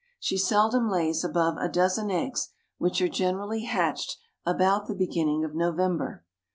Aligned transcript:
She 0.19 0.35
seldom 0.39 0.89
lays 0.89 1.23
above 1.23 1.57
a 1.59 1.69
dozen 1.69 2.09
eggs, 2.09 2.49
which 2.79 2.99
are 3.03 3.07
generally 3.07 3.65
hatched 3.65 4.17
about 4.47 4.87
the 4.87 4.95
beginning 4.95 5.45
of 5.45 5.53
November. 5.53 6.25